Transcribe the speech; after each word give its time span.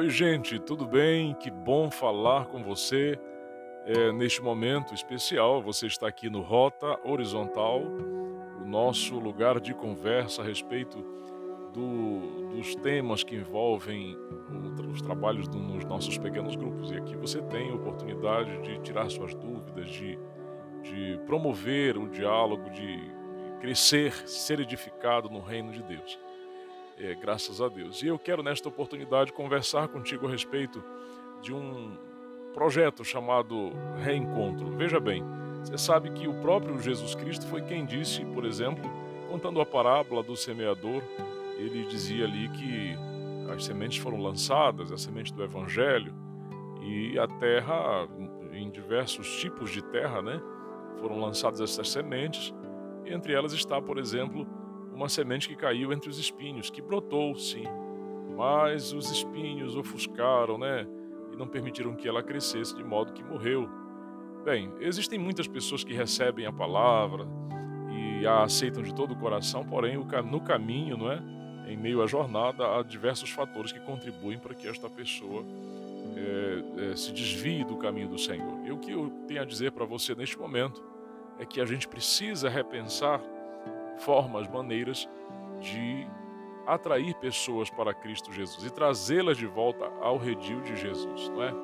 Oi, 0.00 0.08
gente, 0.08 0.58
tudo 0.58 0.86
bem? 0.86 1.34
Que 1.34 1.50
bom 1.50 1.90
falar 1.90 2.46
com 2.46 2.62
você 2.62 3.20
é, 3.84 4.10
neste 4.10 4.40
momento 4.40 4.94
especial. 4.94 5.60
Você 5.60 5.88
está 5.88 6.08
aqui 6.08 6.30
no 6.30 6.40
Rota 6.40 6.98
Horizontal, 7.04 7.82
o 7.82 8.64
nosso 8.64 9.18
lugar 9.18 9.60
de 9.60 9.74
conversa 9.74 10.40
a 10.40 10.44
respeito 10.46 11.04
do, 11.74 12.48
dos 12.48 12.74
temas 12.76 13.22
que 13.22 13.36
envolvem 13.36 14.16
os 14.90 15.02
trabalhos 15.02 15.46
do, 15.46 15.58
nos 15.58 15.84
nossos 15.84 16.16
pequenos 16.16 16.56
grupos. 16.56 16.90
E 16.90 16.96
aqui 16.96 17.14
você 17.14 17.42
tem 17.42 17.70
a 17.70 17.74
oportunidade 17.74 18.58
de 18.62 18.80
tirar 18.80 19.10
suas 19.10 19.34
dúvidas, 19.34 19.90
de, 19.90 20.18
de 20.82 21.20
promover 21.26 21.98
o 21.98 22.08
diálogo, 22.08 22.70
de 22.70 23.02
crescer, 23.60 24.14
ser 24.26 24.60
edificado 24.60 25.28
no 25.28 25.40
reino 25.40 25.70
de 25.70 25.82
Deus 25.82 26.18
é, 27.00 27.14
graças 27.14 27.60
a 27.60 27.68
Deus. 27.68 28.02
E 28.02 28.06
eu 28.06 28.18
quero 28.18 28.42
nesta 28.42 28.68
oportunidade 28.68 29.32
conversar 29.32 29.88
contigo 29.88 30.26
a 30.26 30.30
respeito 30.30 30.82
de 31.40 31.52
um 31.52 31.96
projeto 32.52 33.04
chamado 33.04 33.72
Reencontro. 34.02 34.76
Veja 34.76 35.00
bem, 35.00 35.24
você 35.64 35.78
sabe 35.78 36.10
que 36.10 36.28
o 36.28 36.34
próprio 36.34 36.80
Jesus 36.80 37.14
Cristo 37.14 37.46
foi 37.46 37.62
quem 37.62 37.86
disse, 37.86 38.24
por 38.26 38.44
exemplo, 38.44 38.84
contando 39.30 39.60
a 39.60 39.66
parábola 39.66 40.22
do 40.22 40.36
semeador, 40.36 41.02
ele 41.56 41.86
dizia 41.86 42.24
ali 42.24 42.48
que 42.48 42.96
as 43.52 43.64
sementes 43.64 43.98
foram 43.98 44.20
lançadas, 44.20 44.92
a 44.92 44.98
semente 44.98 45.32
do 45.32 45.42
evangelho, 45.42 46.14
e 46.82 47.18
a 47.18 47.26
terra, 47.26 48.08
em 48.52 48.70
diversos 48.70 49.40
tipos 49.40 49.70
de 49.70 49.82
terra, 49.82 50.22
né, 50.22 50.40
foram 50.98 51.20
lançadas 51.20 51.60
essas 51.60 51.90
sementes, 51.90 52.54
entre 53.04 53.32
elas 53.32 53.52
está, 53.52 53.80
por 53.80 53.98
exemplo, 53.98 54.46
uma 55.00 55.08
semente 55.08 55.48
que 55.48 55.56
caiu 55.56 55.94
entre 55.94 56.10
os 56.10 56.18
espinhos, 56.18 56.68
que 56.68 56.82
brotou, 56.82 57.34
sim, 57.34 57.64
mas 58.36 58.92
os 58.92 59.10
espinhos 59.10 59.74
ofuscaram, 59.74 60.58
né? 60.58 60.86
E 61.32 61.36
não 61.36 61.48
permitiram 61.48 61.94
que 61.94 62.06
ela 62.06 62.22
crescesse, 62.22 62.76
de 62.76 62.84
modo 62.84 63.14
que 63.14 63.24
morreu. 63.24 63.66
Bem, 64.44 64.70
existem 64.78 65.18
muitas 65.18 65.48
pessoas 65.48 65.82
que 65.82 65.94
recebem 65.94 66.44
a 66.44 66.52
palavra 66.52 67.26
e 67.90 68.26
a 68.26 68.42
aceitam 68.42 68.82
de 68.82 68.94
todo 68.94 69.12
o 69.12 69.16
coração, 69.16 69.64
porém, 69.64 69.96
no 69.96 70.40
caminho, 70.40 70.98
não 70.98 71.10
é? 71.10 71.22
Em 71.66 71.78
meio 71.78 72.02
à 72.02 72.06
jornada, 72.06 72.76
há 72.76 72.82
diversos 72.82 73.30
fatores 73.30 73.72
que 73.72 73.80
contribuem 73.80 74.38
para 74.38 74.54
que 74.54 74.68
esta 74.68 74.90
pessoa 74.90 75.44
é, 76.16 76.90
é, 76.90 76.96
se 76.96 77.10
desvie 77.12 77.64
do 77.64 77.76
caminho 77.76 78.08
do 78.08 78.18
Senhor. 78.18 78.66
E 78.66 78.70
o 78.70 78.76
que 78.76 78.90
eu 78.90 79.10
tenho 79.26 79.40
a 79.40 79.44
dizer 79.46 79.72
para 79.72 79.86
você 79.86 80.14
neste 80.14 80.38
momento 80.38 80.82
é 81.38 81.46
que 81.46 81.58
a 81.58 81.64
gente 81.64 81.88
precisa 81.88 82.50
repensar 82.50 83.20
formas, 84.04 84.48
maneiras 84.48 85.08
de 85.60 86.06
atrair 86.66 87.14
pessoas 87.14 87.70
para 87.70 87.92
Cristo 87.92 88.32
Jesus 88.32 88.64
e 88.64 88.70
trazê-las 88.70 89.36
de 89.36 89.46
volta 89.46 89.86
ao 90.00 90.16
redil 90.16 90.60
de 90.60 90.76
Jesus, 90.76 91.28
não 91.30 91.42
é? 91.42 91.54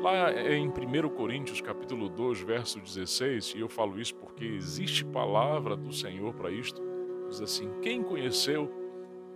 Lá 0.00 0.32
em 0.32 0.68
1 0.68 1.08
Coríntios 1.10 1.60
capítulo 1.60 2.08
2, 2.08 2.40
verso 2.40 2.78
16, 2.78 3.54
e 3.56 3.60
eu 3.60 3.68
falo 3.68 3.98
isso 3.98 4.14
porque 4.16 4.44
existe 4.44 5.04
palavra 5.04 5.76
do 5.76 5.92
Senhor 5.92 6.34
para 6.34 6.50
isto, 6.50 6.82
diz 7.28 7.40
assim: 7.40 7.70
Quem 7.80 8.02
conheceu 8.02 8.70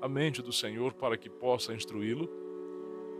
a 0.00 0.08
mente 0.08 0.42
do 0.42 0.52
Senhor 0.52 0.92
para 0.92 1.16
que 1.16 1.30
possa 1.30 1.72
instruí-lo? 1.72 2.28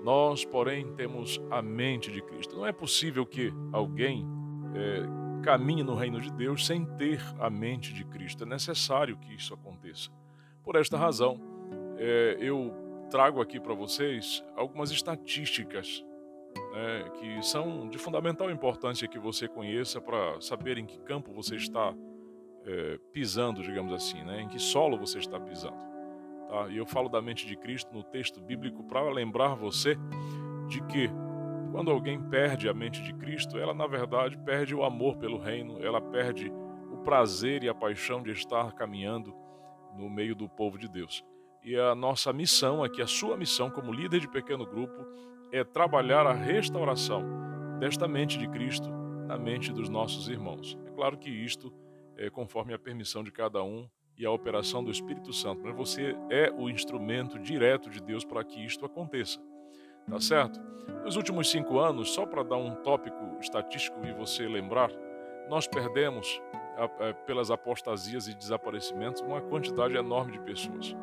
Nós, 0.04 0.44
porém, 0.44 0.92
temos 0.94 1.40
a 1.50 1.60
mente 1.60 2.12
de 2.12 2.22
Cristo. 2.22 2.54
Não 2.54 2.66
é 2.66 2.72
possível 2.72 3.26
que 3.26 3.52
alguém 3.72 4.26
é, 4.74 5.27
caminhe 5.38 5.82
no 5.82 5.94
reino 5.94 6.20
de 6.20 6.32
Deus 6.32 6.66
sem 6.66 6.84
ter 6.84 7.20
a 7.38 7.48
mente 7.48 7.92
de 7.92 8.04
Cristo. 8.04 8.44
É 8.44 8.46
necessário 8.46 9.16
que 9.16 9.34
isso 9.34 9.54
aconteça. 9.54 10.10
Por 10.62 10.76
esta 10.76 10.96
razão, 10.96 11.40
é, 11.96 12.36
eu 12.40 12.74
trago 13.10 13.40
aqui 13.40 13.58
para 13.58 13.74
vocês 13.74 14.44
algumas 14.54 14.90
estatísticas 14.90 16.04
né, 16.72 17.10
que 17.18 17.42
são 17.42 17.88
de 17.88 17.98
fundamental 17.98 18.50
importância 18.50 19.08
que 19.08 19.18
você 19.18 19.48
conheça 19.48 20.00
para 20.00 20.40
saber 20.40 20.78
em 20.78 20.86
que 20.86 20.98
campo 21.00 21.32
você 21.32 21.56
está 21.56 21.94
é, 22.64 22.98
pisando, 23.12 23.62
digamos 23.62 23.92
assim, 23.92 24.22
né, 24.24 24.42
em 24.42 24.48
que 24.48 24.58
solo 24.58 24.98
você 24.98 25.18
está 25.18 25.40
pisando. 25.40 25.76
Tá? 26.48 26.68
E 26.68 26.76
eu 26.76 26.86
falo 26.86 27.08
da 27.08 27.20
mente 27.20 27.46
de 27.46 27.56
Cristo 27.56 27.92
no 27.92 28.02
texto 28.02 28.40
bíblico 28.40 28.82
para 28.84 29.02
lembrar 29.10 29.54
você 29.54 29.96
de 30.68 30.82
que 30.82 31.10
quando 31.78 31.92
alguém 31.92 32.20
perde 32.20 32.68
a 32.68 32.74
mente 32.74 33.00
de 33.00 33.14
Cristo, 33.14 33.56
ela 33.56 33.72
na 33.72 33.86
verdade 33.86 34.36
perde 34.38 34.74
o 34.74 34.82
amor 34.82 35.16
pelo 35.16 35.38
reino, 35.38 35.78
ela 35.80 36.00
perde 36.00 36.52
o 36.92 36.96
prazer 37.04 37.62
e 37.62 37.68
a 37.68 37.74
paixão 37.74 38.20
de 38.20 38.32
estar 38.32 38.72
caminhando 38.72 39.32
no 39.96 40.10
meio 40.10 40.34
do 40.34 40.48
povo 40.48 40.76
de 40.76 40.88
Deus. 40.88 41.24
E 41.62 41.76
a 41.76 41.94
nossa 41.94 42.32
missão 42.32 42.82
aqui, 42.82 43.00
a 43.00 43.06
sua 43.06 43.36
missão 43.36 43.70
como 43.70 43.92
líder 43.92 44.18
de 44.18 44.28
pequeno 44.28 44.66
grupo, 44.66 45.06
é 45.52 45.62
trabalhar 45.62 46.26
a 46.26 46.32
restauração 46.32 47.22
desta 47.78 48.08
mente 48.08 48.38
de 48.38 48.48
Cristo 48.48 48.90
na 49.28 49.38
mente 49.38 49.72
dos 49.72 49.88
nossos 49.88 50.28
irmãos. 50.28 50.76
É 50.84 50.90
claro 50.90 51.16
que 51.16 51.30
isto 51.30 51.72
é 52.16 52.28
conforme 52.28 52.74
a 52.74 52.78
permissão 52.80 53.22
de 53.22 53.30
cada 53.30 53.62
um 53.62 53.88
e 54.16 54.26
a 54.26 54.32
operação 54.32 54.82
do 54.82 54.90
Espírito 54.90 55.32
Santo, 55.32 55.62
mas 55.62 55.76
você 55.76 56.16
é 56.28 56.50
o 56.50 56.68
instrumento 56.68 57.38
direto 57.38 57.88
de 57.88 58.02
Deus 58.02 58.24
para 58.24 58.42
que 58.42 58.58
isto 58.64 58.84
aconteça 58.84 59.38
tá 60.10 60.20
certo? 60.20 60.60
Nos 61.04 61.16
últimos 61.16 61.50
cinco 61.50 61.78
anos, 61.78 62.12
só 62.12 62.26
para 62.26 62.42
dar 62.42 62.56
um 62.56 62.74
tópico 62.76 63.38
estatístico 63.40 64.04
e 64.04 64.12
você 64.12 64.46
lembrar, 64.46 64.90
nós 65.48 65.66
perdemos, 65.66 66.40
pelas 67.26 67.50
apostasias 67.50 68.28
e 68.28 68.34
desaparecimentos, 68.34 69.22
uma 69.22 69.40
quantidade 69.40 69.96
enorme 69.96 70.32
de 70.32 70.40
pessoas. 70.40 70.94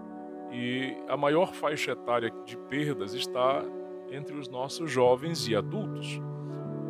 E 0.52 0.96
a 1.08 1.18
maior 1.18 1.54
faixa 1.54 1.92
etária 1.92 2.32
de 2.46 2.58
perdas 2.58 3.14
está 3.14 3.64
entre 4.12 4.36
os 4.36 4.48
nossos 4.48 4.92
jovens 4.92 5.48
e 5.48 5.56
adultos. 5.56 6.22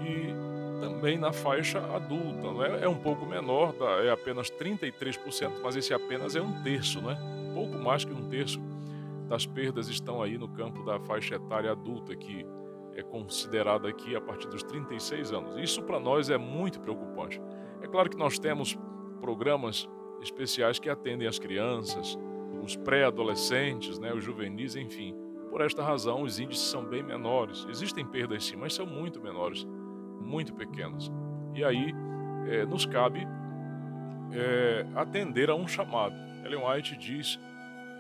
E 0.01 0.81
também 0.81 1.19
na 1.19 1.33
faixa 1.33 1.79
adulta, 1.95 2.41
não 2.41 2.65
é? 2.65 2.85
é 2.85 2.89
um 2.89 2.99
pouco 2.99 3.25
menor, 3.25 3.75
é 4.05 4.11
apenas 4.11 4.51
33%, 4.51 5.53
mas 5.63 5.77
esse 5.77 5.95
apenas 5.95 6.35
é 6.37 6.43
um 6.43 6.63
terço, 6.63 7.01
né? 7.01 7.17
pouco 7.55 7.79
mais 7.79 8.05
que 8.05 8.13
um 8.13 8.29
terço 8.29 8.61
das 9.29 9.47
perdas 9.47 9.89
estão 9.89 10.21
aí 10.21 10.37
no 10.37 10.49
campo 10.49 10.83
da 10.85 10.99
faixa 11.01 11.37
etária 11.37 11.71
adulta, 11.71 12.15
que 12.15 12.45
é 12.95 13.03
considerada 13.03 13.89
aqui 13.89 14.15
a 14.15 14.21
partir 14.21 14.49
dos 14.49 14.63
36 14.63 15.33
anos. 15.33 15.57
Isso 15.57 15.83
para 15.83 15.99
nós 15.99 16.29
é 16.29 16.37
muito 16.37 16.81
preocupante. 16.81 17.41
É 17.81 17.87
claro 17.87 18.11
que 18.11 18.17
nós 18.17 18.39
temos 18.39 18.77
programas 19.21 19.89
especiais 20.21 20.79
que 20.79 20.89
atendem 20.91 21.27
as 21.27 21.39
crianças, 21.39 22.19
os 22.65 22.77
pré-adolescentes, 22.77 23.99
né, 23.99 24.13
os 24.13 24.25
juvenis, 24.25 24.75
enfim. 24.75 25.15
Por 25.51 25.61
esta 25.61 25.85
razão, 25.85 26.23
os 26.23 26.41
índices 26.41 26.67
são 26.67 26.85
bem 26.85 27.03
menores. 27.03 27.67
Existem 27.69 28.05
perdas 28.05 28.45
sim, 28.45 28.57
mas 28.57 28.75
são 28.75 28.87
muito 28.87 29.21
menores, 29.21 29.67
muito 30.21 30.55
pequenas. 30.55 31.13
E 31.55 31.63
aí 31.63 31.95
é, 32.49 32.65
nos 32.65 32.87
cabe 32.87 33.27
é, 34.33 34.87
atender 34.97 35.51
a 35.51 35.55
um 35.55 35.69
chamado. 35.69 36.15
Ellen 36.45 36.67
White 36.67 36.97
diz 36.97 37.39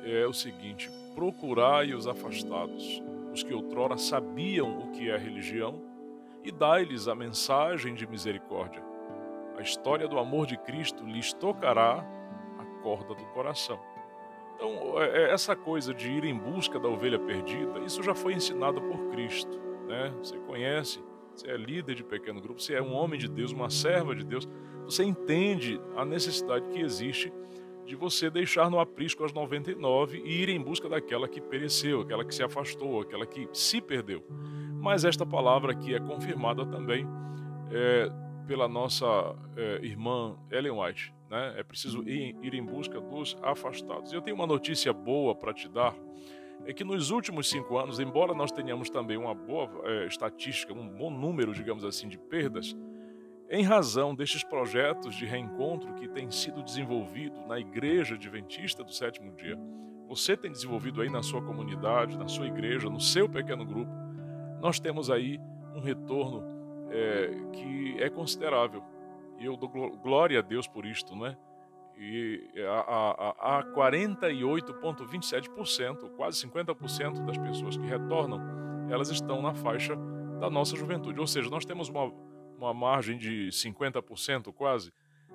é, 0.02 0.26
o 0.26 0.32
seguinte: 0.32 0.90
procurai 1.14 1.92
os 1.92 2.08
afastados, 2.08 3.02
os 3.32 3.42
que 3.42 3.54
outrora 3.54 3.96
sabiam 3.96 4.78
o 4.78 4.90
que 4.90 5.10
é 5.10 5.16
religião, 5.16 5.80
e 6.42 6.50
dai-lhes 6.50 7.06
a 7.06 7.14
mensagem 7.14 7.94
de 7.94 8.06
misericórdia. 8.06 8.82
A 9.56 9.62
história 9.62 10.08
do 10.08 10.18
amor 10.18 10.46
de 10.46 10.56
Cristo 10.56 11.04
lhes 11.04 11.32
tocará 11.32 12.04
a 12.58 12.82
corda 12.82 13.14
do 13.14 13.24
coração. 13.26 13.78
Então, 14.64 14.98
é, 14.98 15.24
é, 15.24 15.32
essa 15.32 15.54
coisa 15.54 15.92
de 15.92 16.10
ir 16.10 16.24
em 16.24 16.34
busca 16.34 16.80
da 16.80 16.88
ovelha 16.88 17.18
perdida, 17.18 17.80
isso 17.80 18.02
já 18.02 18.14
foi 18.14 18.32
ensinado 18.32 18.80
por 18.80 19.10
Cristo. 19.10 19.60
Né? 19.86 20.14
Você 20.18 20.38
conhece, 20.38 21.04
você 21.34 21.50
é 21.50 21.56
líder 21.56 21.94
de 21.94 22.02
pequeno 22.02 22.40
grupo, 22.40 22.62
você 22.62 22.72
é 22.72 22.82
um 22.82 22.94
homem 22.94 23.20
de 23.20 23.28
Deus, 23.28 23.52
uma 23.52 23.68
serva 23.68 24.14
de 24.14 24.24
Deus, 24.24 24.48
você 24.84 25.04
entende 25.04 25.78
a 25.94 26.02
necessidade 26.02 26.66
que 26.70 26.80
existe 26.80 27.30
de 27.84 27.94
você 27.94 28.30
deixar 28.30 28.70
no 28.70 28.80
aprisco 28.80 29.22
as 29.22 29.34
99 29.34 30.22
e 30.24 30.42
ir 30.42 30.48
em 30.48 30.60
busca 30.60 30.88
daquela 30.88 31.28
que 31.28 31.42
pereceu, 31.42 32.00
aquela 32.00 32.24
que 32.24 32.34
se 32.34 32.42
afastou, 32.42 33.02
aquela 33.02 33.26
que 33.26 33.46
se 33.52 33.82
perdeu. 33.82 34.24
Mas 34.80 35.04
esta 35.04 35.26
palavra 35.26 35.72
aqui 35.72 35.94
é 35.94 36.00
confirmada 36.00 36.64
também 36.64 37.06
é, 37.70 38.08
pela 38.46 38.66
nossa 38.66 39.04
é, 39.56 39.80
irmã 39.84 40.38
Ellen 40.50 40.80
White 40.80 41.13
né? 41.30 41.54
É 41.56 41.62
preciso 41.62 42.02
ir, 42.08 42.54
em 42.54 42.64
busca 42.64 43.00
dos 43.00 43.36
afastados. 43.42 44.12
Eu 44.12 44.22
tenho 44.22 44.36
uma 44.36 44.46
notícia 44.46 44.92
boa 44.92 45.34
para 45.34 45.52
te 45.52 45.68
dar, 45.68 45.94
é 46.66 46.72
que 46.72 46.84
nos 46.84 47.10
últimos 47.10 47.48
cinco 47.48 47.76
anos, 47.76 48.00
embora 48.00 48.32
nós 48.32 48.50
tenhamos 48.50 48.88
também 48.88 49.16
uma 49.16 49.34
boa 49.34 49.68
é, 49.84 50.06
estatística, 50.06 50.72
um 50.72 50.88
bom 50.88 51.10
número, 51.10 51.52
digamos 51.52 51.84
assim, 51.84 52.08
de 52.08 52.18
perdas, 52.18 52.74
em 53.50 53.62
razão 53.62 54.14
destes 54.14 54.42
projetos 54.42 55.14
de 55.14 55.26
reencontro 55.26 55.94
que 55.94 56.08
têm 56.08 56.30
sido 56.30 56.62
desenvolvido 56.62 57.38
na 57.46 57.58
Igreja 57.58 58.14
Adventista 58.14 58.82
do 58.82 58.92
Sétimo 58.92 59.32
Dia, 59.36 59.58
você 60.08 60.36
tem 60.36 60.50
desenvolvido 60.50 61.02
aí 61.02 61.10
na 61.10 61.22
sua 61.22 61.42
comunidade, 61.42 62.16
na 62.16 62.28
sua 62.28 62.46
igreja, 62.46 62.88
no 62.88 63.00
seu 63.00 63.28
pequeno 63.28 63.64
grupo, 63.64 63.90
nós 64.60 64.78
temos 64.80 65.10
aí 65.10 65.38
um 65.74 65.80
retorno 65.80 66.42
é, 66.90 67.30
que 67.52 67.96
é 68.02 68.08
considerável. 68.08 68.82
E 69.38 69.44
eu 69.44 69.56
dou 69.56 69.68
glória 69.68 70.38
a 70.38 70.42
Deus 70.42 70.66
por 70.66 70.86
isto, 70.86 71.14
não 71.14 71.26
é? 71.26 71.36
E 71.96 72.50
a 73.38 73.62
48,27%, 73.74 76.10
quase 76.16 76.44
50% 76.46 77.24
das 77.24 77.38
pessoas 77.38 77.76
que 77.76 77.86
retornam, 77.86 78.40
elas 78.90 79.10
estão 79.10 79.40
na 79.40 79.54
faixa 79.54 79.94
da 80.40 80.50
nossa 80.50 80.74
juventude. 80.76 81.20
Ou 81.20 81.26
seja, 81.26 81.48
nós 81.48 81.64
temos 81.64 81.88
uma, 81.88 82.12
uma 82.58 82.74
margem 82.74 83.16
de 83.16 83.48
50% 83.48 84.52
quase 84.52 84.92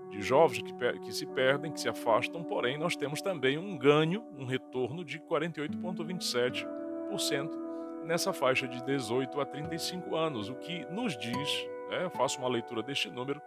de 0.09 0.21
jovens 0.21 0.61
que, 0.61 0.73
que 0.99 1.13
se 1.13 1.25
perdem, 1.27 1.71
que 1.71 1.79
se 1.79 1.87
afastam, 1.87 2.43
porém 2.43 2.77
nós 2.77 2.93
temos 2.95 3.21
também 3.21 3.57
um 3.57 3.77
ganho, 3.77 4.21
um 4.37 4.43
retorno 4.45 5.05
de 5.05 5.19
48,27% 5.19 7.69
nessa 8.03 8.33
faixa 8.33 8.67
de 8.67 8.83
18 8.83 9.39
a 9.39 9.45
35 9.45 10.13
anos, 10.15 10.49
o 10.49 10.55
que 10.55 10.83
nos 10.91 11.15
diz, 11.17 11.69
né, 11.89 12.09
faço 12.09 12.39
uma 12.39 12.49
leitura 12.49 12.81
deste 12.81 13.07
número, 13.09 13.41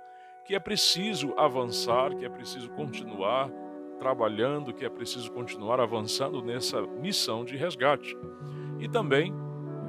que 0.44 0.54
é 0.54 0.58
preciso 0.58 1.34
avançar, 1.36 2.14
que 2.16 2.24
é 2.24 2.28
preciso 2.28 2.70
continuar 2.70 3.50
trabalhando, 3.98 4.72
que 4.72 4.84
é 4.84 4.88
preciso 4.88 5.30
continuar 5.30 5.78
avançando 5.80 6.42
nessa 6.42 6.82
missão 6.82 7.44
de 7.44 7.56
resgate. 7.56 8.16
E 8.80 8.88
também, 8.88 9.32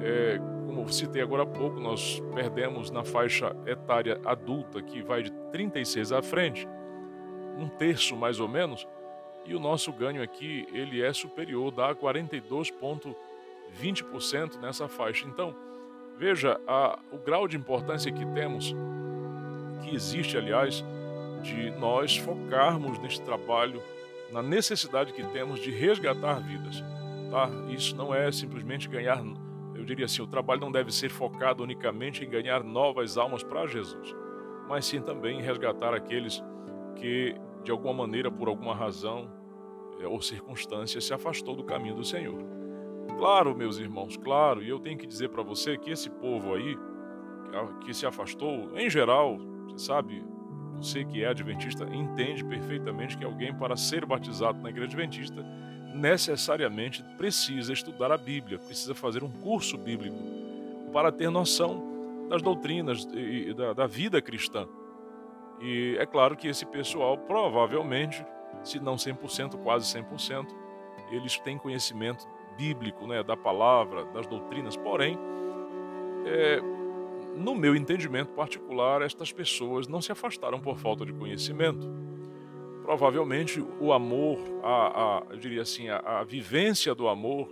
é, 0.00 0.38
como 0.66 0.88
citei 0.92 1.20
agora 1.20 1.42
há 1.42 1.46
pouco, 1.46 1.80
nós 1.80 2.22
perdemos 2.32 2.92
na 2.92 3.02
faixa 3.02 3.56
etária 3.66 4.20
adulta, 4.24 4.80
que 4.80 5.02
vai 5.02 5.24
de 5.24 5.32
36 5.50 6.12
à 6.12 6.22
frente, 6.22 6.68
um 7.58 7.66
terço 7.68 8.14
mais 8.16 8.38
ou 8.38 8.46
menos, 8.46 8.86
e 9.44 9.52
o 9.54 9.60
nosso 9.60 9.92
ganho 9.92 10.22
aqui 10.22 10.66
ele 10.72 11.02
é 11.02 11.12
superior, 11.12 11.72
dá 11.72 11.92
42,20% 11.94 14.60
nessa 14.60 14.88
faixa. 14.88 15.26
Então, 15.26 15.54
veja 16.16 16.60
a, 16.66 16.98
o 17.10 17.18
grau 17.18 17.46
de 17.48 17.56
importância 17.56 18.12
que 18.12 18.24
temos 18.26 18.72
que 19.82 19.94
existe, 19.94 20.36
aliás, 20.36 20.84
de 21.42 21.70
nós 21.72 22.16
focarmos 22.16 22.98
neste 22.98 23.22
trabalho, 23.22 23.82
na 24.32 24.42
necessidade 24.42 25.12
que 25.12 25.22
temos 25.28 25.60
de 25.60 25.70
resgatar 25.70 26.40
vidas. 26.40 26.82
Tá? 27.30 27.50
Isso 27.68 27.94
não 27.94 28.14
é 28.14 28.32
simplesmente 28.32 28.88
ganhar, 28.88 29.22
eu 29.74 29.84
diria 29.84 30.06
assim, 30.06 30.22
o 30.22 30.26
trabalho 30.26 30.60
não 30.60 30.72
deve 30.72 30.92
ser 30.92 31.10
focado 31.10 31.62
unicamente 31.62 32.24
em 32.24 32.28
ganhar 32.28 32.62
novas 32.62 33.18
almas 33.18 33.42
para 33.42 33.66
Jesus, 33.66 34.14
mas 34.68 34.86
sim 34.86 35.00
também 35.00 35.38
em 35.38 35.42
resgatar 35.42 35.92
aqueles 35.92 36.42
que, 36.96 37.34
de 37.62 37.70
alguma 37.70 37.92
maneira, 37.92 38.30
por 38.30 38.48
alguma 38.48 38.74
razão 38.74 39.30
é, 40.00 40.06
ou 40.06 40.20
circunstância, 40.22 41.00
se 41.00 41.12
afastou 41.12 41.54
do 41.54 41.64
caminho 41.64 41.94
do 41.94 42.04
Senhor. 42.04 42.38
Claro, 43.18 43.54
meus 43.54 43.78
irmãos, 43.78 44.16
claro, 44.16 44.62
e 44.62 44.68
eu 44.68 44.78
tenho 44.78 44.98
que 44.98 45.06
dizer 45.06 45.28
para 45.28 45.42
você 45.42 45.76
que 45.76 45.90
esse 45.90 46.08
povo 46.08 46.54
aí, 46.54 46.76
que 47.84 47.94
se 47.94 48.06
afastou, 48.06 48.76
em 48.76 48.90
geral, 48.90 49.38
você 49.66 49.78
sabe, 49.78 50.24
você 50.76 51.04
que 51.04 51.22
é 51.22 51.28
adventista 51.28 51.84
entende 51.84 52.44
perfeitamente 52.44 53.16
que 53.16 53.24
alguém, 53.24 53.54
para 53.54 53.76
ser 53.76 54.04
batizado 54.04 54.60
na 54.60 54.70
igreja 54.70 54.86
adventista, 54.88 55.44
necessariamente 55.94 57.02
precisa 57.16 57.72
estudar 57.72 58.10
a 58.10 58.18
Bíblia, 58.18 58.58
precisa 58.58 58.94
fazer 58.94 59.22
um 59.22 59.30
curso 59.30 59.78
bíblico 59.78 60.16
para 60.92 61.12
ter 61.12 61.30
noção 61.30 62.26
das 62.28 62.42
doutrinas 62.42 63.06
e 63.12 63.52
da, 63.54 63.72
da 63.72 63.86
vida 63.86 64.20
cristã. 64.20 64.66
E 65.60 65.96
é 65.98 66.06
claro 66.06 66.36
que 66.36 66.48
esse 66.48 66.66
pessoal, 66.66 67.16
provavelmente, 67.16 68.24
se 68.62 68.80
não 68.80 68.96
100%, 68.96 69.62
quase 69.62 69.86
100%, 69.86 70.46
eles 71.10 71.38
têm 71.38 71.58
conhecimento 71.58 72.26
bíblico, 72.56 73.06
né, 73.06 73.22
da 73.22 73.36
palavra, 73.36 74.04
das 74.06 74.26
doutrinas, 74.26 74.76
porém, 74.76 75.18
é, 76.26 76.60
no 77.36 77.54
meu 77.54 77.74
entendimento 77.74 78.32
particular, 78.32 79.02
estas 79.02 79.32
pessoas 79.32 79.88
não 79.88 80.00
se 80.00 80.12
afastaram 80.12 80.60
por 80.60 80.78
falta 80.78 81.04
de 81.04 81.12
conhecimento. 81.12 81.88
Provavelmente 82.82 83.64
o 83.80 83.92
amor, 83.92 84.38
a, 84.62 85.18
a 85.18 85.22
eu 85.30 85.38
diria 85.38 85.62
assim, 85.62 85.88
a, 85.88 85.98
a 85.98 86.24
vivência 86.24 86.94
do 86.94 87.08
amor 87.08 87.48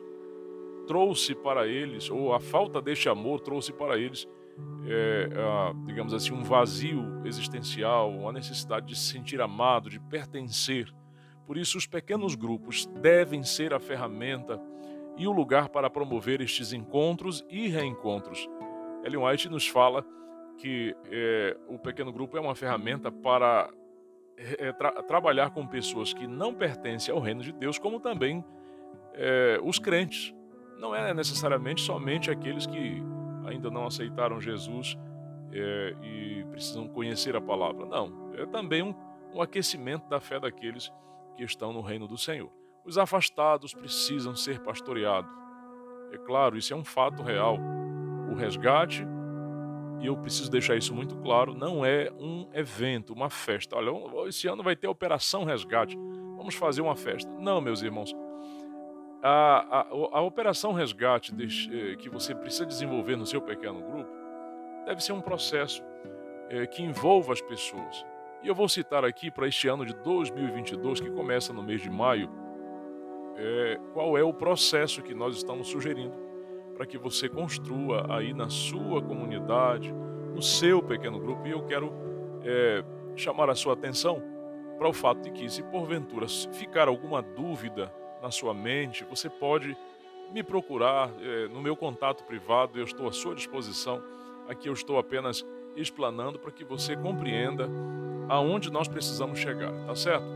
trouxe 0.86 1.34
para 1.34 1.66
eles, 1.66 2.10
ou 2.10 2.34
a 2.34 2.40
falta 2.40 2.80
deste 2.80 3.08
amor 3.08 3.40
trouxe 3.40 3.72
para 3.72 3.98
eles, 3.98 4.28
é, 4.86 5.30
a, 5.34 5.72
digamos 5.86 6.12
assim, 6.12 6.32
um 6.32 6.42
vazio 6.42 7.22
existencial, 7.24 8.10
uma 8.10 8.32
necessidade 8.32 8.86
de 8.86 8.96
se 8.96 9.12
sentir 9.12 9.40
amado, 9.40 9.88
de 9.88 9.98
pertencer. 9.98 10.92
Por 11.46 11.56
isso, 11.56 11.78
os 11.78 11.86
pequenos 11.86 12.34
grupos 12.34 12.86
devem 13.00 13.42
ser 13.42 13.72
a 13.72 13.80
ferramenta 13.80 14.60
e 15.16 15.26
o 15.26 15.32
lugar 15.32 15.68
para 15.68 15.90
promover 15.90 16.40
estes 16.40 16.72
encontros 16.72 17.44
e 17.48 17.68
reencontros 17.68 18.48
Ellen 19.04 19.24
White 19.24 19.48
nos 19.48 19.66
fala 19.66 20.04
que 20.58 20.94
é, 21.10 21.56
o 21.68 21.78
pequeno 21.78 22.12
grupo 22.12 22.36
é 22.36 22.40
uma 22.40 22.54
ferramenta 22.54 23.10
para 23.10 23.70
é, 24.36 24.72
tra 24.72 25.02
trabalhar 25.02 25.50
com 25.50 25.66
pessoas 25.66 26.12
que 26.12 26.26
não 26.26 26.54
pertencem 26.54 27.14
ao 27.14 27.20
reino 27.20 27.42
de 27.42 27.52
Deus, 27.52 27.78
como 27.78 28.00
também 28.00 28.44
é, 29.14 29.58
os 29.62 29.78
crentes. 29.78 30.34
Não 30.78 30.94
é 30.94 31.12
necessariamente 31.14 31.80
somente 31.80 32.30
aqueles 32.30 32.66
que 32.66 33.02
ainda 33.46 33.70
não 33.70 33.86
aceitaram 33.86 34.40
Jesus 34.40 34.96
é, 35.52 35.94
e 36.02 36.44
precisam 36.50 36.88
conhecer 36.88 37.36
a 37.36 37.40
palavra. 37.40 37.86
Não, 37.86 38.32
é 38.36 38.46
também 38.46 38.82
um, 38.82 38.94
um 39.34 39.40
aquecimento 39.40 40.08
da 40.08 40.20
fé 40.20 40.40
daqueles 40.40 40.92
que 41.36 41.44
estão 41.44 41.72
no 41.72 41.80
reino 41.80 42.06
do 42.06 42.18
Senhor. 42.18 42.50
Os 42.84 42.98
afastados 42.98 43.74
precisam 43.74 44.34
ser 44.34 44.60
pastoreados. 44.60 45.30
É 46.12 46.18
claro, 46.18 46.56
isso 46.56 46.72
é 46.72 46.76
um 46.76 46.84
fato 46.84 47.22
real 47.22 47.58
o 48.32 48.34
resgate, 48.34 49.06
e 50.00 50.06
eu 50.06 50.16
preciso 50.16 50.50
deixar 50.50 50.76
isso 50.76 50.92
muito 50.92 51.16
claro, 51.16 51.54
não 51.54 51.84
é 51.84 52.10
um 52.18 52.48
evento, 52.52 53.12
uma 53.12 53.30
festa. 53.30 53.76
Olha, 53.76 54.28
esse 54.28 54.48
ano 54.48 54.62
vai 54.62 54.74
ter 54.74 54.88
a 54.88 54.90
Operação 54.90 55.44
Resgate, 55.44 55.96
vamos 56.36 56.56
fazer 56.56 56.80
uma 56.80 56.96
festa. 56.96 57.30
Não, 57.38 57.60
meus 57.60 57.82
irmãos. 57.82 58.12
A, 59.22 59.78
a, 59.80 60.18
a 60.18 60.20
Operação 60.22 60.72
Resgate 60.72 61.32
eh, 61.32 61.94
que 61.94 62.08
você 62.08 62.34
precisa 62.34 62.66
desenvolver 62.66 63.14
no 63.14 63.24
seu 63.24 63.40
pequeno 63.40 63.80
grupo 63.80 64.10
deve 64.84 65.00
ser 65.00 65.12
um 65.12 65.20
processo 65.20 65.84
é, 66.50 66.66
que 66.66 66.82
envolva 66.82 67.32
as 67.32 67.40
pessoas. 67.40 68.04
E 68.42 68.48
eu 68.48 68.56
vou 68.56 68.68
citar 68.68 69.04
aqui 69.04 69.30
para 69.30 69.46
este 69.46 69.68
ano 69.68 69.86
de 69.86 69.94
2022, 69.94 71.00
que 71.00 71.10
começa 71.12 71.52
no 71.52 71.62
mês 71.62 71.80
de 71.80 71.88
maio, 71.88 72.28
é, 73.36 73.78
qual 73.92 74.18
é 74.18 74.24
o 74.24 74.34
processo 74.34 75.00
que 75.00 75.14
nós 75.14 75.36
estamos 75.36 75.68
sugerindo 75.68 76.31
para 76.82 76.86
que 76.88 76.98
você 76.98 77.28
construa 77.28 78.12
aí 78.12 78.34
na 78.34 78.50
sua 78.50 79.00
comunidade, 79.00 79.94
no 80.34 80.42
seu 80.42 80.82
pequeno 80.82 81.20
grupo. 81.20 81.46
E 81.46 81.52
eu 81.52 81.62
quero 81.62 81.92
é, 82.42 82.82
chamar 83.14 83.48
a 83.48 83.54
sua 83.54 83.74
atenção 83.74 84.20
para 84.76 84.88
o 84.88 84.92
fato 84.92 85.20
de 85.20 85.30
que, 85.30 85.48
se 85.48 85.62
porventura 85.62 86.26
ficar 86.28 86.88
alguma 86.88 87.22
dúvida 87.22 87.94
na 88.20 88.32
sua 88.32 88.52
mente, 88.52 89.04
você 89.04 89.30
pode 89.30 89.76
me 90.32 90.42
procurar 90.42 91.08
é, 91.20 91.46
no 91.46 91.62
meu 91.62 91.76
contato 91.76 92.24
privado, 92.24 92.76
eu 92.76 92.84
estou 92.84 93.06
à 93.06 93.12
sua 93.12 93.36
disposição. 93.36 94.02
Aqui 94.48 94.68
eu 94.68 94.72
estou 94.72 94.98
apenas 94.98 95.46
explanando 95.76 96.36
para 96.36 96.50
que 96.50 96.64
você 96.64 96.96
compreenda 96.96 97.70
aonde 98.28 98.72
nós 98.72 98.88
precisamos 98.88 99.38
chegar, 99.38 99.70
tá 99.86 99.94
certo? 99.94 100.26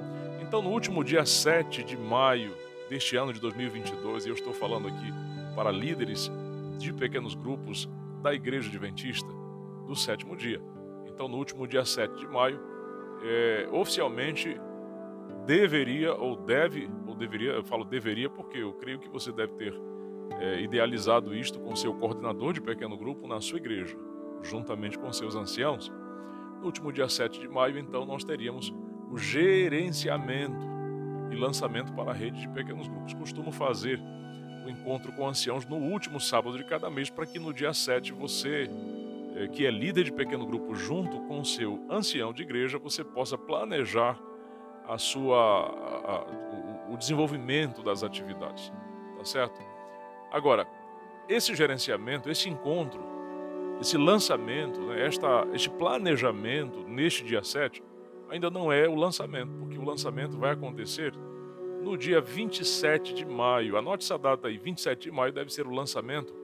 Então, 0.40 0.62
no 0.62 0.70
último 0.70 1.02
dia 1.02 1.26
7 1.26 1.82
de 1.82 1.96
maio 1.96 2.54
deste 2.88 3.16
ano 3.16 3.32
de 3.32 3.40
2022, 3.40 4.26
e 4.26 4.28
eu 4.28 4.34
estou 4.34 4.52
falando 4.52 4.86
aqui 4.86 5.12
para 5.56 5.72
líderes 5.72 6.30
de 6.78 6.92
pequenos 6.92 7.34
grupos 7.34 7.88
da 8.22 8.34
Igreja 8.34 8.68
Adventista 8.68 9.28
do 9.86 9.96
sétimo 9.96 10.36
dia. 10.36 10.60
Então, 11.06 11.26
no 11.26 11.38
último 11.38 11.66
dia 11.66 11.84
7 11.84 12.14
de 12.14 12.28
maio, 12.28 12.60
é, 13.22 13.68
oficialmente 13.72 14.60
deveria 15.46 16.12
ou 16.12 16.36
deve, 16.36 16.90
ou 17.06 17.14
deveria, 17.14 17.52
eu 17.52 17.64
falo 17.64 17.84
deveria 17.84 18.28
porque 18.28 18.58
eu 18.58 18.74
creio 18.74 18.98
que 18.98 19.08
você 19.08 19.32
deve 19.32 19.54
ter 19.54 19.74
é, 20.38 20.60
idealizado 20.60 21.34
isto 21.34 21.58
com 21.58 21.74
seu 21.74 21.94
coordenador 21.94 22.52
de 22.52 22.60
pequeno 22.60 22.96
grupo 22.98 23.26
na 23.26 23.40
sua 23.40 23.58
igreja, 23.58 23.96
juntamente 24.42 24.98
com 24.98 25.10
seus 25.12 25.34
anciãos. 25.34 25.90
No 26.58 26.66
último 26.66 26.92
dia 26.92 27.08
7 27.08 27.40
de 27.40 27.48
maio, 27.48 27.78
então, 27.78 28.04
nós 28.04 28.24
teríamos 28.24 28.74
o 29.10 29.16
gerenciamento 29.16 30.66
e 31.30 31.36
lançamento 31.36 31.92
para 31.94 32.10
a 32.10 32.14
rede 32.14 32.40
de 32.40 32.48
pequenos 32.48 32.88
grupos. 32.88 33.14
Costumo 33.14 33.52
fazer 33.52 34.02
o 34.66 34.70
encontro 34.70 35.12
com 35.12 35.26
anciãos 35.26 35.64
no 35.64 35.76
último 35.76 36.20
sábado 36.20 36.58
de 36.58 36.64
cada 36.64 36.90
mês, 36.90 37.08
para 37.08 37.24
que 37.24 37.38
no 37.38 37.52
dia 37.52 37.72
7 37.72 38.12
você, 38.12 38.68
eh, 39.36 39.48
que 39.48 39.64
é 39.64 39.70
líder 39.70 40.04
de 40.04 40.12
pequeno 40.12 40.46
grupo, 40.46 40.74
junto 40.74 41.20
com 41.22 41.40
o 41.40 41.44
seu 41.44 41.80
ancião 41.88 42.32
de 42.32 42.42
igreja, 42.42 42.78
você 42.78 43.04
possa 43.04 43.38
planejar 43.38 44.18
a 44.88 44.98
sua, 44.98 45.36
a, 45.36 46.12
a, 46.12 46.92
o 46.92 46.96
desenvolvimento 46.96 47.82
das 47.82 48.02
atividades, 48.02 48.72
tá 49.16 49.24
certo? 49.24 49.60
Agora, 50.30 50.66
esse 51.28 51.54
gerenciamento, 51.54 52.30
esse 52.30 52.48
encontro, 52.48 53.00
esse 53.80 53.96
lançamento, 53.96 54.80
né, 54.80 55.06
esta, 55.06 55.46
este 55.52 55.68
planejamento 55.70 56.80
neste 56.86 57.24
dia 57.24 57.42
7, 57.42 57.82
ainda 58.28 58.50
não 58.50 58.72
é 58.72 58.88
o 58.88 58.94
lançamento, 58.94 59.52
porque 59.58 59.78
o 59.78 59.84
lançamento 59.84 60.38
vai 60.38 60.52
acontecer 60.52 61.12
no 61.86 61.96
dia 61.96 62.20
27 62.20 63.14
de 63.14 63.24
maio. 63.24 63.76
Anote 63.76 64.04
essa 64.04 64.18
data 64.18 64.48
aí, 64.48 64.58
27 64.58 65.04
de 65.04 65.10
maio 65.12 65.32
deve 65.32 65.52
ser 65.52 65.68
o 65.68 65.70
lançamento 65.70 66.34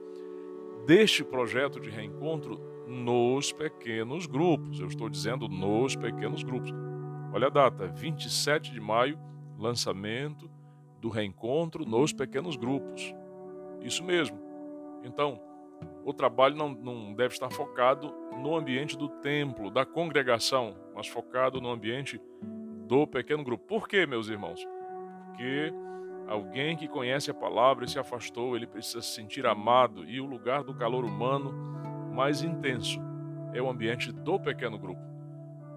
deste 0.85 1.21
projeto 1.21 1.81
de 1.81 1.89
reencontro 1.89 2.57
nos 2.87 3.51
pequenos 3.51 4.25
grupos. 4.25 4.79
Eu 4.79 4.87
estou 4.87 5.09
dizendo 5.09 5.49
nos 5.49 5.97
pequenos 5.97 6.43
grupos. 6.43 6.71
Olha 7.33 7.47
a 7.47 7.49
data, 7.49 7.87
27 7.87 8.71
de 8.71 8.79
maio, 8.79 9.19
lançamento 9.59 10.49
do 11.01 11.09
reencontro 11.09 11.85
nos 11.85 12.13
pequenos 12.13 12.55
grupos. 12.55 13.13
Isso 13.81 14.01
mesmo. 14.01 14.39
Então, 15.03 15.41
o 16.05 16.13
trabalho 16.13 16.55
não, 16.55 16.69
não 16.69 17.13
deve 17.13 17.33
estar 17.33 17.49
focado 17.49 18.13
no 18.41 18.55
ambiente 18.55 18.97
do 18.97 19.09
templo, 19.09 19.69
da 19.69 19.85
congregação, 19.85 20.73
mas 20.95 21.07
focado 21.07 21.59
no 21.59 21.69
ambiente 21.69 22.21
do 22.87 23.05
pequeno 23.05 23.43
grupo. 23.43 23.65
Por 23.65 23.89
quê, 23.89 24.05
meus 24.05 24.29
irmãos? 24.29 24.65
Porque 25.33 25.73
alguém 26.27 26.77
que 26.77 26.87
conhece 26.87 27.31
a 27.31 27.33
palavra 27.33 27.85
e 27.85 27.89
se 27.89 27.97
afastou, 27.97 28.55
ele 28.55 28.67
precisa 28.67 29.01
se 29.01 29.15
sentir 29.15 29.47
amado 29.47 30.05
e 30.05 30.21
o 30.21 30.25
lugar 30.25 30.63
do 30.63 30.75
calor 30.75 31.03
humano 31.03 31.51
mais 32.13 32.43
intenso 32.43 33.01
é 33.51 33.61
o 33.61 33.69
ambiente 33.69 34.11
do 34.11 34.39
pequeno 34.39 34.77
grupo. 34.77 35.01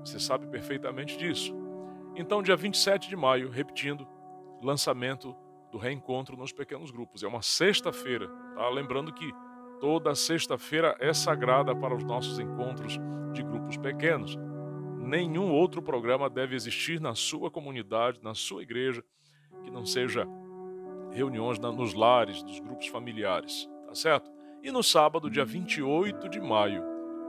Você 0.04 0.20
sabe 0.20 0.46
perfeitamente 0.46 1.16
disso. 1.16 1.54
Então, 2.14 2.42
dia 2.42 2.54
27 2.54 3.08
de 3.08 3.16
maio, 3.16 3.50
repetindo, 3.50 4.06
lançamento 4.62 5.34
do 5.72 5.78
reencontro 5.78 6.36
nos 6.36 6.52
pequenos 6.52 6.90
grupos. 6.90 7.22
É 7.22 7.26
uma 7.26 7.42
sexta-feira, 7.42 8.28
tá? 8.54 8.68
Lembrando 8.68 9.12
que 9.12 9.30
toda 9.80 10.14
sexta-feira 10.14 10.96
é 11.00 11.12
sagrada 11.12 11.74
para 11.74 11.94
os 11.94 12.04
nossos 12.04 12.38
encontros 12.38 12.98
de 13.32 13.42
grupos 13.42 13.76
pequenos. 13.78 14.36
Nenhum 14.98 15.50
outro 15.50 15.82
programa 15.82 16.28
deve 16.28 16.54
existir 16.54 17.00
na 17.00 17.14
sua 17.14 17.50
comunidade, 17.50 18.20
na 18.22 18.34
sua 18.34 18.62
igreja, 18.62 19.02
que 19.66 19.70
não 19.72 19.84
seja 19.84 20.26
reuniões 21.10 21.58
nos 21.58 21.92
lares, 21.92 22.40
dos 22.42 22.60
grupos 22.60 22.86
familiares, 22.86 23.68
tá 23.84 23.94
certo? 23.94 24.30
E 24.62 24.70
no 24.70 24.82
sábado, 24.82 25.28
dia 25.28 25.44
28 25.44 26.28
de 26.28 26.40
maio, 26.40 26.84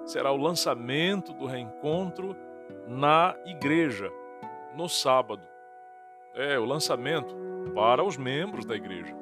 será 0.05 0.31
o 0.31 0.37
lançamento 0.37 1.33
do 1.33 1.47
reencontro 1.47 2.35
na 2.87 3.35
igreja, 3.45 4.11
no 4.75 4.87
sábado. 4.87 5.41
É, 6.35 6.59
o 6.59 6.65
lançamento 6.65 7.35
para 7.73 8.03
os 8.03 8.17
membros 8.17 8.65
da 8.65 8.75
igreja, 8.75 9.15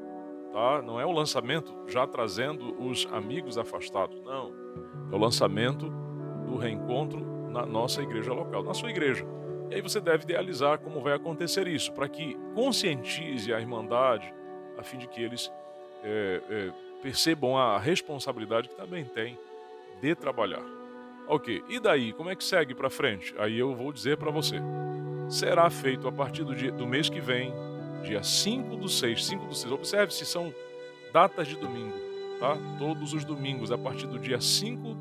tá? 0.51 0.81
Não 0.81 0.99
é 0.99 1.05
o 1.05 1.11
lançamento 1.11 1.73
já 1.87 2.05
trazendo 2.05 2.75
os 2.83 3.07
amigos 3.13 3.57
afastados, 3.57 4.19
não. 4.21 4.51
É 5.09 5.15
o 5.15 5.17
lançamento 5.17 5.89
do 6.45 6.57
reencontro 6.57 7.49
na 7.49 7.65
nossa 7.65 8.01
igreja 8.01 8.33
local, 8.33 8.63
na 8.63 8.73
sua 8.73 8.89
igreja. 8.89 9.25
E 9.69 9.75
aí 9.75 9.81
você 9.81 9.99
deve 9.99 10.23
idealizar 10.23 10.79
como 10.79 11.01
vai 11.01 11.13
acontecer 11.13 11.67
isso, 11.67 11.91
para 11.91 12.07
que 12.07 12.37
conscientize 12.53 13.53
a 13.53 13.59
Irmandade, 13.59 14.33
a 14.77 14.83
fim 14.83 14.97
de 14.97 15.07
que 15.07 15.21
eles 15.21 15.51
é, 16.03 16.41
é, 16.49 16.71
percebam 17.01 17.57
a 17.57 17.77
responsabilidade 17.79 18.69
que 18.69 18.75
também 18.75 19.05
tem 19.05 19.37
de 20.01 20.15
trabalhar. 20.15 20.63
Ok, 21.27 21.63
e 21.67 21.79
daí? 21.79 22.13
Como 22.13 22.29
é 22.29 22.35
que 22.35 22.43
segue 22.43 22.75
para 22.75 22.89
frente? 22.89 23.33
Aí 23.37 23.57
eu 23.57 23.75
vou 23.75 23.91
dizer 23.91 24.17
para 24.17 24.29
você. 24.29 24.57
Será 25.27 25.69
feito 25.71 26.07
a 26.07 26.11
partir 26.11 26.43
do, 26.43 26.53
dia, 26.53 26.71
do 26.71 26.85
mês 26.85 27.09
que 27.09 27.19
vem, 27.19 27.51
dia 28.03 28.21
5 28.21 28.75
do 28.75 28.87
6, 28.87 29.25
5 29.25 29.45
do 29.47 29.55
6. 29.55 29.71
Observe 29.71 30.13
se 30.13 30.23
são 30.25 30.53
datas 31.11 31.47
de 31.47 31.55
domingo, 31.55 31.95
tá? 32.39 32.55
Todos 32.77 33.13
os 33.13 33.25
domingos, 33.25 33.71
a 33.71 33.77
partir 33.77 34.05
do 34.05 34.19
dia 34.19 34.39
5 34.39 34.95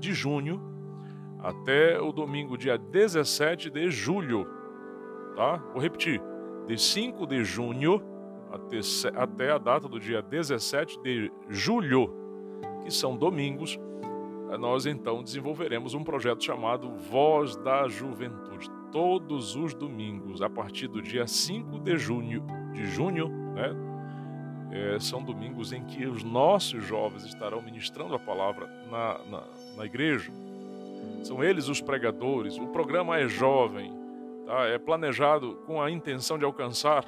de 0.00 0.12
junho 0.12 0.77
até 1.40 2.00
o 2.00 2.12
domingo, 2.12 2.56
dia 2.56 2.76
17 2.76 3.70
de 3.70 3.90
julho, 3.90 4.46
tá? 5.36 5.56
Vou 5.72 5.80
repetir, 5.80 6.20
de 6.66 6.76
5 6.76 7.26
de 7.26 7.44
junho 7.44 8.02
até, 8.50 8.78
até 9.14 9.50
a 9.52 9.58
data 9.58 9.88
do 9.88 10.00
dia 10.00 10.20
17 10.20 11.00
de 11.02 11.32
julho, 11.48 12.12
que 12.82 12.90
são 12.92 13.16
domingos, 13.16 13.78
nós 14.58 14.86
então 14.86 15.22
desenvolveremos 15.22 15.92
um 15.92 16.02
projeto 16.02 16.42
chamado 16.42 16.90
Voz 16.96 17.56
da 17.56 17.86
Juventude. 17.86 18.70
Todos 18.90 19.54
os 19.54 19.74
domingos, 19.74 20.40
a 20.40 20.48
partir 20.48 20.88
do 20.88 21.02
dia 21.02 21.26
5 21.26 21.78
de 21.80 21.98
junho, 21.98 22.42
de 22.72 22.86
junho 22.86 23.28
né, 23.28 23.76
é, 24.70 24.98
são 24.98 25.22
domingos 25.22 25.72
em 25.72 25.84
que 25.84 26.06
os 26.06 26.22
nossos 26.22 26.82
jovens 26.84 27.24
estarão 27.24 27.60
ministrando 27.60 28.14
a 28.14 28.18
palavra 28.18 28.66
na, 28.90 29.18
na, 29.30 29.44
na 29.76 29.84
igreja. 29.84 30.32
São 31.22 31.42
eles 31.42 31.68
os 31.68 31.80
pregadores. 31.80 32.58
O 32.58 32.68
programa 32.68 33.18
é 33.18 33.28
jovem, 33.28 33.92
tá? 34.46 34.66
é 34.66 34.78
planejado 34.78 35.56
com 35.66 35.80
a 35.80 35.90
intenção 35.90 36.38
de 36.38 36.44
alcançar 36.44 37.04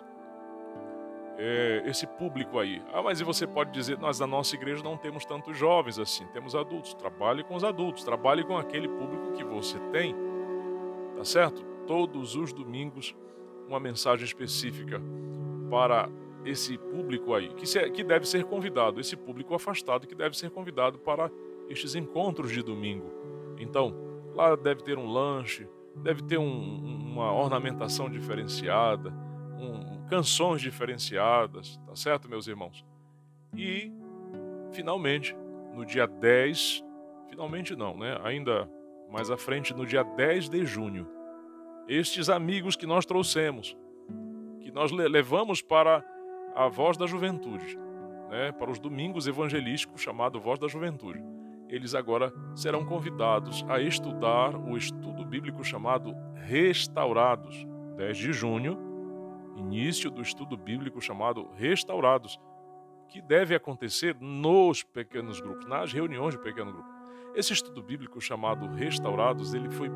é, 1.39 1.83
esse 1.87 2.07
público 2.07 2.59
aí. 2.59 2.83
Ah, 2.93 3.03
mas 3.03 3.19
e 3.19 3.25
você 3.25 3.47
pode 3.47 3.71
dizer, 3.73 3.99
nós 3.99 4.21
na 4.21 4.27
nossa 4.27 4.55
igreja 4.55 4.83
não 4.85 4.97
temos 4.97 5.25
tantos 5.25 5.57
jovens 5.57 5.99
assim, 5.99 6.27
temos 6.35 6.55
adultos. 6.55 6.93
Trabalhe 6.93 7.43
com 7.43 7.55
os 7.55 7.65
adultos, 7.65 8.05
trabalhe 8.05 8.45
com 8.45 8.59
aquele 8.59 8.89
público 8.89 9.33
que 9.33 9.43
você 9.43 9.79
tem, 9.91 10.15
tá 11.17 11.25
certo? 11.25 11.65
Todos 11.87 12.37
os 12.37 12.53
domingos, 12.53 13.17
uma 13.67 13.81
mensagem 13.81 14.25
específica 14.25 15.01
para 15.71 16.11
esse 16.45 16.77
público 16.77 17.35
aí, 17.35 17.49
que, 17.55 17.67
se, 17.67 17.91
que 17.91 18.05
deve 18.05 18.27
ser 18.27 18.45
convidado, 18.45 19.01
esse 19.01 19.17
público 19.17 19.55
afastado 19.55 20.07
que 20.07 20.15
deve 20.15 20.37
ser 20.37 20.51
convidado 20.51 20.99
para 20.99 21.31
estes 21.69 21.95
encontros 21.95 22.51
de 22.51 22.63
domingo. 22.63 23.20
Então, 23.61 23.95
lá 24.35 24.57
deve 24.57 24.83
ter 24.83 24.99
um 24.99 25.07
lanche, 25.07 25.69
deve 25.97 26.23
ter 26.23 26.39
um, 26.39 27.13
uma 27.13 27.33
ornamentação 27.33 28.09
diferenciada, 28.09 29.11
um, 29.59 30.07
canções 30.09 30.61
diferenciadas, 30.61 31.79
tá 31.87 31.95
certo, 31.95 32.29
meus 32.29 32.47
irmãos? 32.47 32.85
E, 33.55 33.93
finalmente, 34.73 35.37
no 35.75 35.85
dia 35.85 36.07
10, 36.07 36.83
finalmente 37.29 37.77
não, 37.77 37.97
né? 37.97 38.19
Ainda 38.25 38.69
mais 39.11 39.31
à 39.31 39.37
frente, 39.37 39.75
no 39.75 39.85
dia 39.85 40.03
10 40.03 40.49
de 40.49 40.65
junho, 40.65 41.07
estes 41.89 42.29
amigos 42.29 42.77
que 42.77 42.87
nós 42.87 43.05
trouxemos, 43.05 43.77
que 44.61 44.71
nós 44.71 44.93
levamos 44.93 45.61
para 45.61 46.05
a 46.55 46.69
voz 46.69 46.97
da 46.97 47.07
juventude, 47.07 47.77
né? 48.31 48.53
para 48.53 48.71
os 48.71 48.79
domingos 48.79 49.27
evangelísticos 49.27 50.01
chamado 50.01 50.41
Voz 50.41 50.59
da 50.59 50.69
Juventude. 50.69 51.23
Eles 51.71 51.95
agora 51.95 52.35
serão 52.57 52.85
convidados 52.85 53.65
a 53.69 53.81
estudar 53.81 54.57
o 54.57 54.77
estudo 54.77 55.25
bíblico 55.25 55.63
chamado 55.63 56.13
Restaurados, 56.35 57.65
10 57.97 58.19
de 58.19 58.33
junho, 58.33 58.77
início 59.57 60.11
do 60.11 60.21
estudo 60.21 60.57
bíblico 60.57 61.01
chamado 61.01 61.49
Restaurados, 61.55 62.41
que 63.09 63.23
deve 63.23 63.55
acontecer 63.55 64.17
nos 64.21 64.83
pequenos 64.83 65.41
grupos, 65.41 65.65
nas 65.67 65.93
reuniões 65.93 66.35
de 66.35 66.43
pequeno 66.43 66.73
grupo. 66.73 66.89
Esse 67.37 67.53
estudo 67.53 67.81
bíblico 67.81 68.21
chamado 68.21 68.67
Restaurados, 68.67 69.55
ele 69.55 69.71
foi 69.71 69.89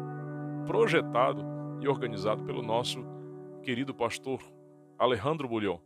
projetado 0.66 1.45
e 1.81 1.88
organizado 1.88 2.45
pelo 2.45 2.62
nosso 2.62 3.04
querido 3.64 3.93
pastor 3.93 4.40
Alejandro 4.97 5.49
Bulhão. 5.49 5.81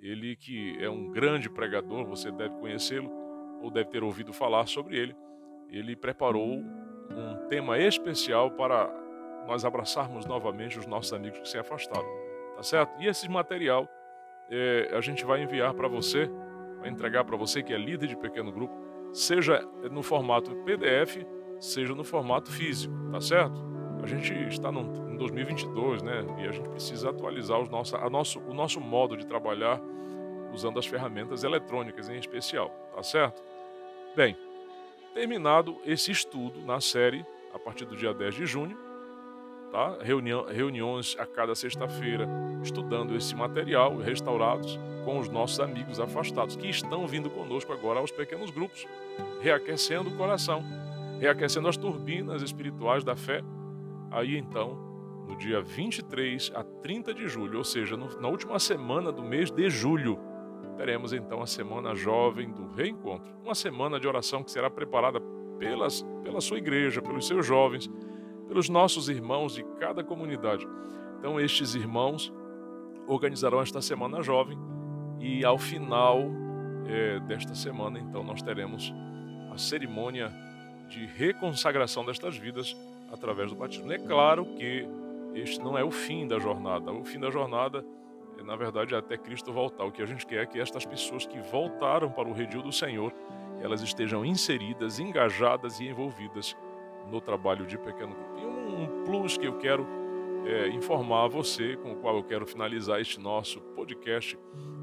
Ele 0.00 0.34
que 0.34 0.76
é 0.80 0.90
um 0.90 1.08
grande 1.12 1.48
pregador, 1.48 2.04
você 2.04 2.32
deve 2.32 2.58
conhecê-lo 2.58 3.19
ou 3.60 3.70
deve 3.70 3.90
ter 3.90 4.02
ouvido 4.02 4.32
falar 4.32 4.66
sobre 4.66 4.96
ele. 4.96 5.16
Ele 5.68 5.94
preparou 5.94 6.58
um 7.10 7.48
tema 7.48 7.78
especial 7.78 8.50
para 8.52 8.90
nós 9.46 9.64
abraçarmos 9.64 10.26
novamente 10.26 10.78
os 10.78 10.86
nossos 10.86 11.12
amigos 11.12 11.40
que 11.40 11.48
se 11.48 11.58
afastaram 11.58 12.30
tá 12.60 12.64
certo? 12.64 13.02
E 13.02 13.06
esse 13.06 13.26
material 13.26 13.88
é, 14.50 14.90
a 14.92 15.00
gente 15.00 15.24
vai 15.24 15.42
enviar 15.42 15.72
para 15.72 15.88
você, 15.88 16.30
vai 16.78 16.90
entregar 16.90 17.24
para 17.24 17.34
você 17.34 17.62
que 17.62 17.72
é 17.72 17.78
líder 17.78 18.06
de 18.06 18.16
pequeno 18.16 18.52
grupo, 18.52 18.74
seja 19.14 19.66
no 19.90 20.02
formato 20.02 20.54
PDF, 20.56 21.24
seja 21.58 21.94
no 21.94 22.04
formato 22.04 22.50
físico, 22.50 22.94
tá 23.10 23.18
certo? 23.18 23.58
A 24.02 24.06
gente 24.06 24.34
está 24.48 24.68
em 24.70 25.16
2022, 25.16 26.02
né? 26.02 26.22
E 26.38 26.46
a 26.46 26.52
gente 26.52 26.68
precisa 26.68 27.08
atualizar 27.08 27.58
os 27.58 27.94
a 27.94 28.10
nosso, 28.10 28.38
o 28.40 28.52
nosso 28.52 28.78
modo 28.78 29.16
de 29.16 29.26
trabalhar 29.26 29.80
usando 30.52 30.78
as 30.78 30.86
ferramentas 30.86 31.44
eletrônicas 31.44 32.10
em 32.10 32.18
especial, 32.18 32.68
tá 32.94 33.02
certo? 33.02 33.42
Bem, 34.16 34.36
terminado 35.14 35.78
esse 35.86 36.10
estudo 36.10 36.60
na 36.62 36.80
série, 36.80 37.24
a 37.54 37.58
partir 37.60 37.84
do 37.84 37.96
dia 37.96 38.12
10 38.12 38.34
de 38.34 38.44
junho, 38.44 38.76
tá? 39.70 39.98
Reuniões 40.02 41.16
a 41.16 41.24
cada 41.24 41.54
sexta-feira, 41.54 42.28
estudando 42.60 43.14
esse 43.14 43.36
material 43.36 43.96
restaurados 43.98 44.76
com 45.04 45.20
os 45.20 45.28
nossos 45.28 45.60
amigos 45.60 46.00
afastados 46.00 46.56
que 46.56 46.68
estão 46.68 47.06
vindo 47.06 47.30
conosco 47.30 47.72
agora 47.72 48.00
aos 48.00 48.10
pequenos 48.10 48.50
grupos, 48.50 48.84
reaquecendo 49.40 50.10
o 50.10 50.16
coração, 50.16 50.64
reaquecendo 51.20 51.68
as 51.68 51.76
turbinas 51.76 52.42
espirituais 52.42 53.04
da 53.04 53.14
fé. 53.14 53.44
Aí 54.10 54.36
então, 54.36 54.76
no 55.28 55.36
dia 55.36 55.62
23 55.62 56.50
a 56.52 56.64
30 56.64 57.14
de 57.14 57.28
julho, 57.28 57.58
ou 57.58 57.64
seja, 57.64 57.96
no, 57.96 58.20
na 58.20 58.26
última 58.26 58.58
semana 58.58 59.12
do 59.12 59.22
mês 59.22 59.52
de 59.52 59.70
julho, 59.70 60.18
teremos 60.80 61.12
então 61.12 61.42
a 61.42 61.46
semana 61.46 61.94
jovem 61.94 62.50
do 62.50 62.72
reencontro, 62.72 63.30
uma 63.44 63.54
semana 63.54 64.00
de 64.00 64.08
oração 64.08 64.42
que 64.42 64.50
será 64.50 64.70
preparada 64.70 65.20
pelas, 65.58 66.02
pela 66.22 66.40
sua 66.40 66.56
igreja, 66.56 67.02
pelos 67.02 67.26
seus 67.26 67.44
jovens, 67.44 67.86
pelos 68.48 68.70
nossos 68.70 69.10
irmãos 69.10 69.56
de 69.56 69.62
cada 69.78 70.02
comunidade. 70.02 70.66
Então, 71.18 71.38
estes 71.38 71.74
irmãos 71.74 72.32
organizarão 73.06 73.60
esta 73.60 73.82
Semana 73.82 74.22
Jovem 74.22 74.58
e 75.20 75.44
ao 75.44 75.58
final 75.58 76.22
é, 76.86 77.20
desta 77.20 77.54
semana, 77.54 77.98
então, 77.98 78.24
nós 78.24 78.40
teremos 78.40 78.90
a 79.52 79.58
cerimônia 79.58 80.32
de 80.88 81.04
reconsagração 81.04 82.06
destas 82.06 82.38
vidas 82.38 82.74
através 83.12 83.50
do 83.50 83.56
batismo. 83.56 83.92
É 83.92 83.98
claro 83.98 84.46
que 84.56 84.88
este 85.34 85.60
não 85.60 85.76
é 85.76 85.84
o 85.84 85.90
fim 85.90 86.26
da 86.26 86.38
jornada. 86.38 86.90
O 86.90 87.04
fim 87.04 87.20
da 87.20 87.28
jornada, 87.28 87.84
na 88.44 88.56
verdade, 88.56 88.94
é 88.94 88.98
até 88.98 89.16
Cristo 89.16 89.52
voltar. 89.52 89.84
O 89.84 89.92
que 89.92 90.02
a 90.02 90.06
gente 90.06 90.26
quer 90.26 90.42
é 90.42 90.46
que 90.46 90.60
estas 90.60 90.84
pessoas 90.84 91.26
que 91.26 91.38
voltaram 91.40 92.10
para 92.10 92.28
o 92.28 92.32
redil 92.32 92.62
do 92.62 92.72
Senhor, 92.72 93.12
elas 93.60 93.82
estejam 93.82 94.24
inseridas, 94.24 94.98
engajadas 94.98 95.80
e 95.80 95.88
envolvidas 95.88 96.56
no 97.10 97.20
trabalho 97.20 97.66
de 97.66 97.78
pequeno 97.78 98.14
grupo. 98.14 98.38
E 98.38 98.46
um 98.46 99.04
plus 99.04 99.36
que 99.36 99.46
eu 99.46 99.58
quero 99.58 99.86
é, 100.44 100.68
informar 100.68 101.24
a 101.24 101.28
você, 101.28 101.76
com 101.76 101.92
o 101.92 101.96
qual 101.96 102.16
eu 102.16 102.24
quero 102.24 102.46
finalizar 102.46 103.00
este 103.00 103.20
nosso 103.20 103.60
podcast, 103.60 104.38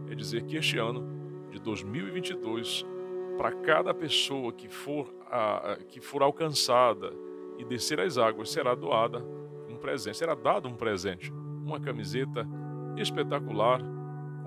é 0.09 0.15
dizer 0.15 0.43
que 0.43 0.55
este 0.55 0.77
ano 0.77 1.49
de 1.49 1.59
2022, 1.59 2.85
para 3.37 3.51
cada 3.51 3.93
pessoa 3.93 4.51
que 4.51 4.67
for, 4.69 5.13
a, 5.25 5.77
que 5.87 5.99
for 5.99 6.21
alcançada 6.21 7.11
e 7.57 7.65
descer 7.65 7.99
as 7.99 8.17
águas, 8.17 8.51
será 8.51 8.75
doada 8.75 9.23
um 9.67 9.77
presente, 9.77 10.17
será 10.17 10.35
dado 10.35 10.67
um 10.67 10.75
presente, 10.75 11.31
uma 11.31 11.79
camiseta 11.79 12.47
espetacular 12.99 13.81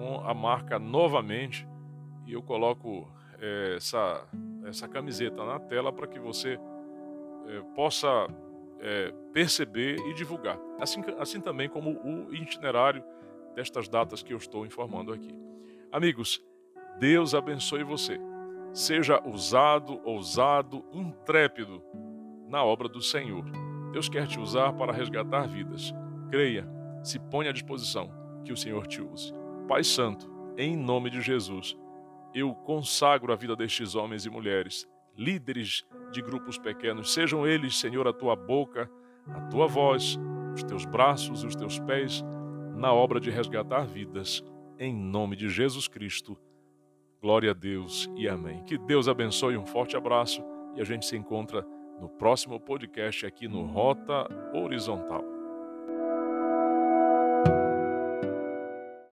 com 0.01 0.21
a 0.27 0.33
marca 0.33 0.79
novamente. 0.79 1.69
E 2.27 2.33
eu 2.33 2.43
coloco 2.43 3.07
é, 3.39 3.75
essa, 3.77 4.27
essa 4.65 4.89
camiseta 4.89 5.45
na 5.45 5.59
tela 5.59 5.93
para 5.93 6.07
que 6.07 6.19
você 6.19 6.59
é, 7.47 7.61
possa 7.75 8.09
é, 8.81 9.13
perceber 9.33 9.99
e 10.07 10.15
divulgar. 10.15 10.59
Assim, 10.81 11.03
assim 11.19 11.41
também 11.41 11.69
como 11.69 11.91
o 11.91 12.35
itinerário 12.35 13.05
destas 13.55 13.89
datas 13.89 14.23
que 14.23 14.33
eu 14.33 14.39
estou 14.39 14.65
informando 14.65 15.13
aqui. 15.13 15.35
Amigos, 15.93 16.43
Deus 16.99 17.35
abençoe 17.35 17.83
você. 17.83 18.19
Seja 18.73 19.21
usado, 19.27 20.01
ousado, 20.05 20.85
intrépido 20.93 21.83
na 22.49 22.65
obra 22.65 22.89
do 22.89 23.03
Senhor. 23.03 23.45
Deus 23.93 24.09
quer 24.09 24.27
te 24.29 24.39
usar 24.39 24.73
para 24.73 24.93
resgatar 24.93 25.49
vidas. 25.49 25.93
Creia, 26.31 26.67
se 27.03 27.19
ponha 27.19 27.51
à 27.51 27.53
disposição 27.53 28.20
que 28.45 28.53
o 28.53 28.57
Senhor 28.57 28.87
te 28.87 29.01
use. 29.01 29.33
Pai 29.69 29.85
Santo, 29.85 30.31
em 30.57 30.77
nome 30.77 31.11
de 31.11 31.21
Jesus, 31.21 31.77
eu 32.35 32.55
consagro 32.55 33.33
a 33.33 33.37
vida 33.37 33.57
destes 33.57 33.95
homens 33.95 34.25
e 34.27 34.31
mulheres, 34.31 34.89
líderes 35.17 35.85
de 36.13 36.23
grupos 36.23 36.59
pequenos. 36.59 37.13
Sejam 37.13 37.47
eles, 37.47 37.77
Senhor, 37.77 38.07
a 38.07 38.13
tua 38.13 38.37
boca, 38.37 38.91
a 39.29 39.41
tua 39.43 39.67
voz, 39.67 40.19
os 40.55 40.63
teus 40.63 40.85
braços 40.85 41.43
e 41.43 41.47
os 41.47 41.55
teus 41.55 41.79
pés 41.79 42.25
na 42.77 42.93
obra 42.93 43.21
de 43.21 43.31
resgatar 43.31 43.87
vidas, 43.87 44.43
em 44.79 44.95
nome 44.95 45.37
de 45.37 45.49
Jesus 45.49 45.87
Cristo. 45.87 46.37
Glória 47.21 47.51
a 47.51 47.55
Deus 47.55 48.11
e 48.17 48.27
amém. 48.27 48.65
Que 48.65 48.79
Deus 48.79 49.09
abençoe, 49.09 49.57
um 49.57 49.67
forte 49.67 49.97
abraço 49.97 50.43
e 50.75 50.81
a 50.81 50.85
gente 50.85 51.05
se 51.05 51.17
encontra 51.17 51.67
no 52.01 52.09
próximo 52.09 52.59
podcast 52.59 53.27
aqui 53.27 53.47
no 53.47 53.67
Rota 53.67 54.27
Horizontal. 54.55 55.40